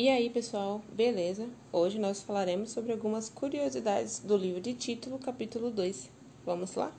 E 0.00 0.08
aí, 0.08 0.30
pessoal, 0.30 0.80
beleza? 0.92 1.50
Hoje 1.72 1.98
nós 1.98 2.22
falaremos 2.22 2.70
sobre 2.70 2.92
algumas 2.92 3.28
curiosidades 3.28 4.20
do 4.20 4.36
livro 4.36 4.60
de 4.60 4.72
título, 4.72 5.18
capítulo 5.18 5.72
2. 5.72 6.08
Vamos 6.46 6.76
lá? 6.76 6.96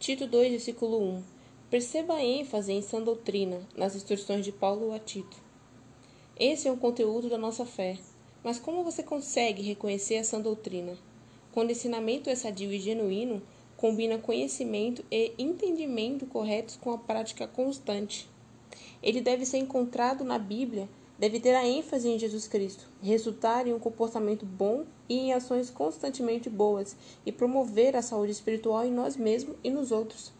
Tito 0.00 0.26
2, 0.26 0.50
versículo 0.50 1.00
1. 1.00 1.22
Perceba 1.70 2.14
a 2.14 2.24
ênfase 2.24 2.72
em 2.72 2.82
sã 2.82 3.00
doutrina 3.00 3.60
nas 3.76 3.94
instruções 3.94 4.44
de 4.44 4.50
Paulo 4.50 4.92
a 4.92 4.98
Tito. 4.98 5.36
Esse 6.36 6.66
é 6.66 6.72
o 6.72 6.76
conteúdo 6.76 7.30
da 7.30 7.38
nossa 7.38 7.64
fé. 7.64 8.00
Mas 8.42 8.58
como 8.58 8.82
você 8.82 9.04
consegue 9.04 9.62
reconhecer 9.62 10.16
a 10.16 10.24
sã 10.24 10.40
doutrina? 10.40 10.98
Quando 11.52 11.70
o 11.70 11.72
ensinamento 11.72 12.30
é 12.30 12.34
sadio 12.34 12.72
e 12.72 12.78
genuíno, 12.78 13.42
combina 13.76 14.18
conhecimento 14.18 15.04
e 15.10 15.32
entendimento 15.38 16.26
corretos 16.26 16.76
com 16.76 16.92
a 16.92 16.98
prática 16.98 17.48
constante. 17.48 18.28
Ele 19.02 19.20
deve 19.20 19.44
ser 19.44 19.58
encontrado 19.58 20.22
na 20.22 20.38
Bíblia, 20.38 20.88
deve 21.18 21.40
ter 21.40 21.54
a 21.54 21.66
ênfase 21.66 22.08
em 22.08 22.18
Jesus 22.18 22.46
Cristo, 22.46 22.88
resultar 23.02 23.66
em 23.66 23.72
um 23.72 23.78
comportamento 23.78 24.46
bom 24.46 24.84
e 25.08 25.18
em 25.18 25.32
ações 25.32 25.70
constantemente 25.70 26.48
boas 26.48 26.96
e 27.26 27.32
promover 27.32 27.96
a 27.96 28.02
saúde 28.02 28.32
espiritual 28.32 28.84
em 28.84 28.92
nós 28.92 29.16
mesmos 29.16 29.56
e 29.64 29.70
nos 29.70 29.90
outros. 29.90 30.32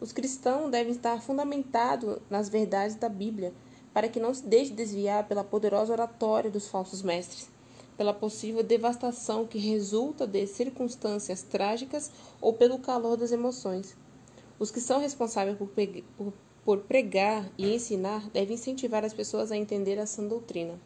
Os 0.00 0.12
cristãos 0.12 0.70
devem 0.70 0.92
estar 0.92 1.20
fundamentados 1.20 2.18
nas 2.30 2.48
verdades 2.48 2.96
da 2.96 3.08
Bíblia, 3.08 3.52
para 3.92 4.08
que 4.08 4.18
não 4.18 4.32
se 4.32 4.46
deixe 4.46 4.72
desviar 4.72 5.28
pela 5.28 5.44
poderosa 5.44 5.92
oratória 5.92 6.50
dos 6.50 6.68
falsos 6.68 7.02
mestres, 7.02 7.50
pela 8.00 8.14
possível 8.14 8.62
devastação 8.62 9.46
que 9.46 9.58
resulta 9.58 10.26
de 10.26 10.46
circunstâncias 10.46 11.42
trágicas 11.42 12.10
ou 12.40 12.54
pelo 12.54 12.78
calor 12.78 13.14
das 13.14 13.30
emoções. 13.30 13.94
Os 14.58 14.70
que 14.70 14.80
são 14.80 14.98
responsáveis 14.98 15.58
por, 16.64 16.78
pregar 16.78 17.46
e 17.58 17.74
ensinar 17.74 18.26
devem 18.30 18.54
incentivar 18.54 19.04
as 19.04 19.12
pessoas 19.12 19.52
a 19.52 19.56
entender 19.58 19.98
a 19.98 20.06
sã 20.06 20.26
doutrina. 20.26 20.80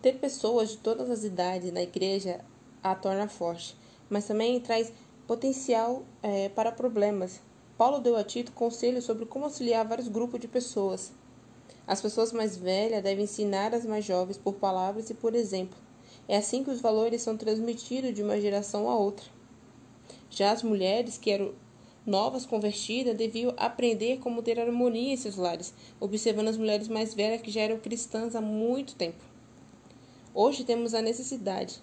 Ter 0.00 0.14
pessoas 0.14 0.70
de 0.70 0.78
todas 0.78 1.10
as 1.10 1.24
idades 1.24 1.70
na 1.74 1.82
igreja 1.82 2.42
a 2.82 2.94
torna 2.94 3.28
forte, 3.28 3.76
mas 4.08 4.26
também 4.26 4.58
traz 4.60 4.94
potencial 5.26 6.04
é, 6.22 6.48
para 6.48 6.72
problemas. 6.72 7.38
Paulo 7.76 8.00
deu 8.00 8.16
a 8.16 8.24
Tito 8.24 8.52
conselhos 8.52 9.04
sobre 9.04 9.26
como 9.26 9.44
auxiliar 9.44 9.86
vários 9.86 10.08
grupos 10.08 10.40
de 10.40 10.48
pessoas. 10.48 11.12
As 11.86 12.00
pessoas 12.00 12.32
mais 12.32 12.56
velhas 12.56 13.02
devem 13.02 13.24
ensinar 13.24 13.74
as 13.74 13.84
mais 13.84 14.04
jovens 14.04 14.38
por 14.38 14.54
palavras 14.54 15.10
e 15.10 15.14
por 15.14 15.34
exemplo. 15.34 15.78
É 16.26 16.38
assim 16.38 16.64
que 16.64 16.70
os 16.70 16.80
valores 16.80 17.20
são 17.20 17.36
transmitidos 17.36 18.14
de 18.14 18.22
uma 18.22 18.40
geração 18.40 18.88
a 18.88 18.96
outra. 18.96 19.26
Já 20.30 20.52
as 20.52 20.62
mulheres 20.62 21.18
que 21.18 21.30
eram 21.30 21.52
novas 22.06 22.46
convertidas 22.46 23.16
deviam 23.16 23.54
aprender 23.56 24.18
como 24.18 24.42
ter 24.42 24.58
harmonia 24.58 25.12
em 25.12 25.16
seus 25.16 25.36
lares, 25.36 25.74
observando 26.00 26.48
as 26.48 26.56
mulheres 26.56 26.88
mais 26.88 27.14
velhas 27.14 27.42
que 27.42 27.50
já 27.50 27.62
eram 27.62 27.78
cristãs 27.78 28.34
há 28.34 28.40
muito 28.40 28.94
tempo. 28.94 29.22
Hoje 30.34 30.64
temos 30.64 30.94
a 30.94 31.02
necessidade. 31.02 31.80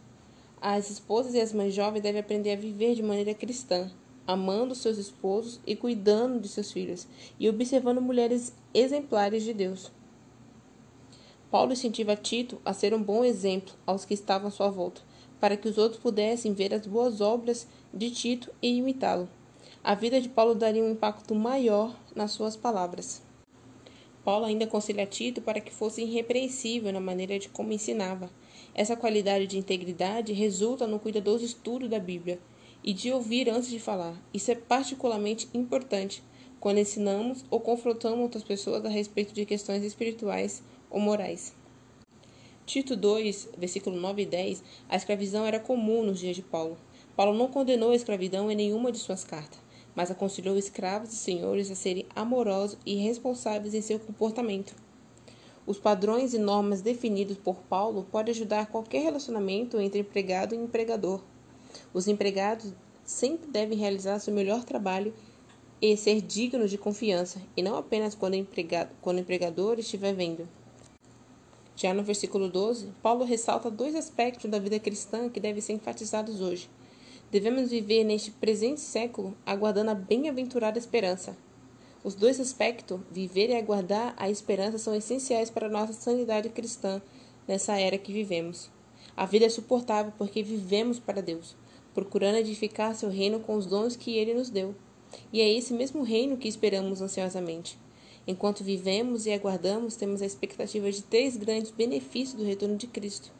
As 0.59 0.89
esposas 0.89 1.33
e 1.33 1.39
as 1.39 1.53
mães 1.53 1.73
jovens 1.73 2.01
devem 2.01 2.21
aprender 2.21 2.51
a 2.51 2.55
viver 2.55 2.93
de 2.95 3.01
maneira 3.01 3.33
cristã, 3.33 3.89
amando 4.31 4.73
seus 4.73 4.97
esposos 4.97 5.59
e 5.65 5.75
cuidando 5.75 6.39
de 6.39 6.47
seus 6.47 6.71
filhos, 6.71 7.07
e 7.39 7.49
observando 7.49 8.01
mulheres 8.01 8.53
exemplares 8.73 9.43
de 9.43 9.53
Deus. 9.53 9.91
Paulo 11.51 11.73
incentiva 11.73 12.15
Tito 12.15 12.61
a 12.63 12.73
ser 12.73 12.93
um 12.93 13.03
bom 13.03 13.25
exemplo 13.25 13.73
aos 13.85 14.05
que 14.05 14.13
estavam 14.13 14.47
à 14.47 14.51
sua 14.51 14.69
volta, 14.69 15.01
para 15.39 15.57
que 15.57 15.67
os 15.67 15.77
outros 15.77 16.01
pudessem 16.01 16.53
ver 16.53 16.73
as 16.73 16.87
boas 16.87 17.19
obras 17.19 17.67
de 17.93 18.09
Tito 18.09 18.49
e 18.61 18.77
imitá-lo. 18.77 19.27
A 19.83 19.95
vida 19.95 20.21
de 20.21 20.29
Paulo 20.29 20.55
daria 20.55 20.83
um 20.83 20.91
impacto 20.91 21.35
maior 21.35 21.93
nas 22.15 22.31
suas 22.31 22.55
palavras. 22.55 23.21
Paulo 24.23 24.45
ainda 24.45 24.65
aconselha 24.65 25.05
Tito 25.05 25.41
para 25.41 25.59
que 25.59 25.73
fosse 25.73 26.03
irrepreensível 26.03 26.93
na 26.93 26.99
maneira 26.99 27.39
de 27.39 27.49
como 27.49 27.73
ensinava. 27.73 28.29
Essa 28.73 28.95
qualidade 28.95 29.47
de 29.47 29.57
integridade 29.57 30.31
resulta 30.31 30.85
no 30.85 30.99
cuidadoso 30.99 31.43
estudo 31.43 31.89
da 31.89 31.99
Bíblia, 31.99 32.39
e 32.83 32.93
de 32.93 33.11
ouvir 33.11 33.49
antes 33.49 33.69
de 33.69 33.79
falar. 33.79 34.15
Isso 34.33 34.51
é 34.51 34.55
particularmente 34.55 35.47
importante 35.53 36.23
quando 36.59 36.79
ensinamos 36.79 37.43
ou 37.49 37.59
confrontamos 37.59 38.19
outras 38.19 38.43
pessoas 38.43 38.85
a 38.85 38.89
respeito 38.89 39.33
de 39.33 39.45
questões 39.45 39.83
espirituais 39.83 40.63
ou 40.89 40.99
morais. 40.99 41.53
Tito 42.65 42.95
2, 42.95 43.49
versículo 43.57 43.99
9 43.99 44.21
e 44.21 44.25
10, 44.25 44.63
a 44.87 44.95
escravidão 44.95 45.45
era 45.45 45.59
comum 45.59 46.03
nos 46.03 46.19
dias 46.19 46.35
de 46.35 46.41
Paulo. 46.41 46.77
Paulo 47.15 47.37
não 47.37 47.47
condenou 47.47 47.91
a 47.91 47.95
escravidão 47.95 48.49
em 48.49 48.55
nenhuma 48.55 48.91
de 48.91 48.99
suas 48.99 49.23
cartas, 49.23 49.59
mas 49.95 50.09
aconselhou 50.09 50.57
escravos 50.57 51.11
e 51.11 51.15
senhores 51.15 51.69
a 51.69 51.75
serem 51.75 52.05
amorosos 52.15 52.77
e 52.85 52.95
responsáveis 52.95 53.73
em 53.73 53.81
seu 53.81 53.99
comportamento. 53.99 54.75
Os 55.65 55.77
padrões 55.77 56.33
e 56.33 56.39
normas 56.39 56.81
definidos 56.81 57.37
por 57.37 57.57
Paulo 57.63 58.07
podem 58.11 58.33
ajudar 58.33 58.67
qualquer 58.67 59.03
relacionamento 59.03 59.79
entre 59.79 59.99
empregado 59.99 60.55
e 60.55 60.57
empregador. 60.57 61.21
Os 61.93 62.07
empregados 62.07 62.73
sempre 63.03 63.49
devem 63.49 63.77
realizar 63.77 64.19
seu 64.19 64.33
melhor 64.33 64.63
trabalho 64.63 65.13
e 65.81 65.97
ser 65.97 66.21
dignos 66.21 66.69
de 66.69 66.77
confiança, 66.77 67.41
e 67.57 67.61
não 67.61 67.75
apenas 67.75 68.15
quando, 68.15 68.35
empregado, 68.35 68.91
quando 69.01 69.17
o 69.17 69.21
empregador 69.21 69.77
estiver 69.79 70.13
vendo. 70.13 70.47
Já 71.75 71.93
no 71.93 72.03
versículo 72.03 72.47
12, 72.47 72.91
Paulo 73.01 73.25
ressalta 73.25 73.69
dois 73.69 73.95
aspectos 73.95 74.49
da 74.49 74.59
vida 74.59 74.79
cristã 74.79 75.27
que 75.27 75.39
devem 75.39 75.61
ser 75.61 75.73
enfatizados 75.73 76.39
hoje. 76.39 76.69
Devemos 77.31 77.71
viver 77.71 78.03
neste 78.03 78.31
presente 78.31 78.79
século 78.79 79.35
aguardando 79.45 79.91
a 79.91 79.95
bem-aventurada 79.95 80.77
esperança. 80.77 81.35
Os 82.03 82.13
dois 82.13 82.39
aspectos, 82.39 82.99
viver 83.11 83.49
e 83.49 83.55
aguardar 83.55 84.13
a 84.17 84.29
esperança, 84.29 84.77
são 84.77 84.93
essenciais 84.95 85.49
para 85.49 85.67
a 85.67 85.69
nossa 85.69 85.93
sanidade 85.93 86.49
cristã 86.49 87.01
nessa 87.47 87.79
era 87.79 87.97
que 87.97 88.13
vivemos. 88.13 88.69
A 89.17 89.25
vida 89.25 89.45
é 89.45 89.49
suportável 89.49 90.13
porque 90.17 90.43
vivemos 90.43 90.99
para 90.99 91.21
Deus 91.21 91.55
procurando 91.93 92.37
edificar 92.37 92.95
seu 92.95 93.09
reino 93.09 93.39
com 93.39 93.55
os 93.55 93.65
dons 93.65 93.95
que 93.95 94.17
ele 94.17 94.33
nos 94.33 94.49
deu. 94.49 94.75
E 95.31 95.41
é 95.41 95.49
esse 95.51 95.73
mesmo 95.73 96.03
reino 96.03 96.37
que 96.37 96.47
esperamos 96.47 97.01
ansiosamente. 97.01 97.77
Enquanto 98.25 98.63
vivemos 98.63 99.25
e 99.25 99.31
aguardamos, 99.31 99.95
temos 99.95 100.21
a 100.21 100.25
expectativa 100.25 100.91
de 100.91 101.01
três 101.01 101.35
grandes 101.35 101.71
benefícios 101.71 102.37
do 102.37 102.45
retorno 102.45 102.77
de 102.77 102.87
Cristo. 102.87 103.31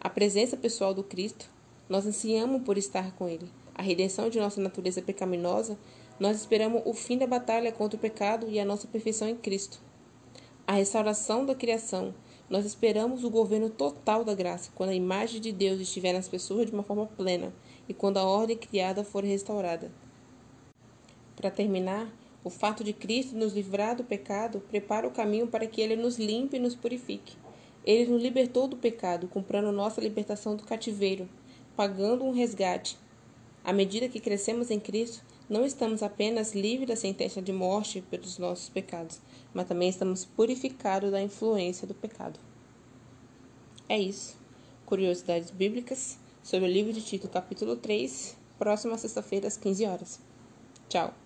A 0.00 0.08
presença 0.08 0.56
pessoal 0.56 0.94
do 0.94 1.02
Cristo, 1.02 1.50
nós 1.88 2.06
ansiamos 2.06 2.62
por 2.62 2.78
estar 2.78 3.12
com 3.16 3.28
Ele. 3.28 3.48
A 3.74 3.82
redenção 3.82 4.30
de 4.30 4.38
nossa 4.38 4.60
natureza 4.60 5.02
pecaminosa, 5.02 5.78
nós 6.18 6.38
esperamos 6.38 6.82
o 6.86 6.94
fim 6.94 7.18
da 7.18 7.26
batalha 7.26 7.70
contra 7.70 7.96
o 7.96 8.00
pecado 8.00 8.48
e 8.48 8.58
a 8.58 8.64
nossa 8.64 8.88
perfeição 8.88 9.28
em 9.28 9.36
Cristo. 9.36 9.78
A 10.66 10.72
restauração 10.72 11.44
da 11.44 11.54
criação, 11.54 12.14
nós 12.48 12.64
esperamos 12.64 13.24
o 13.24 13.30
governo 13.30 13.68
total 13.68 14.24
da 14.24 14.34
graça, 14.34 14.70
quando 14.74 14.90
a 14.90 14.94
imagem 14.94 15.40
de 15.40 15.50
Deus 15.50 15.80
estiver 15.80 16.12
nas 16.12 16.28
pessoas 16.28 16.66
de 16.66 16.72
uma 16.72 16.84
forma 16.84 17.06
plena 17.06 17.52
e 17.88 17.94
quando 17.94 18.18
a 18.18 18.24
ordem 18.24 18.56
criada 18.56 19.02
for 19.02 19.24
restaurada. 19.24 19.90
Para 21.34 21.50
terminar, 21.50 22.12
o 22.44 22.50
fato 22.50 22.84
de 22.84 22.92
Cristo 22.92 23.36
nos 23.36 23.52
livrar 23.52 23.96
do 23.96 24.04
pecado 24.04 24.60
prepara 24.60 25.08
o 25.08 25.10
caminho 25.10 25.48
para 25.48 25.66
que 25.66 25.80
ele 25.80 25.96
nos 25.96 26.16
limpe 26.16 26.56
e 26.56 26.60
nos 26.60 26.76
purifique. 26.76 27.36
Ele 27.84 28.12
nos 28.12 28.22
libertou 28.22 28.68
do 28.68 28.76
pecado, 28.76 29.26
comprando 29.26 29.72
nossa 29.72 30.00
libertação 30.00 30.54
do 30.54 30.62
cativeiro, 30.62 31.28
pagando 31.76 32.24
um 32.24 32.30
resgate. 32.30 32.96
À 33.64 33.72
medida 33.72 34.08
que 34.08 34.20
crescemos 34.20 34.70
em 34.70 34.78
Cristo, 34.78 35.24
não 35.48 35.64
estamos 35.64 36.02
apenas 36.02 36.54
livres 36.54 36.88
da 36.88 36.96
sentença 36.96 37.40
de 37.40 37.52
morte 37.52 38.02
pelos 38.10 38.38
nossos 38.38 38.68
pecados, 38.68 39.20
mas 39.54 39.68
também 39.68 39.88
estamos 39.88 40.24
purificados 40.24 41.10
da 41.10 41.22
influência 41.22 41.86
do 41.86 41.94
pecado. 41.94 42.38
É 43.88 43.98
isso. 43.98 44.36
Curiosidades 44.84 45.50
bíblicas 45.50 46.18
sobre 46.42 46.68
o 46.68 46.72
livro 46.72 46.92
de 46.92 47.02
Tito, 47.02 47.28
capítulo 47.28 47.76
3, 47.76 48.36
próxima 48.58 48.98
sexta-feira 48.98 49.46
às 49.46 49.56
15 49.56 49.86
horas. 49.86 50.20
Tchau. 50.88 51.25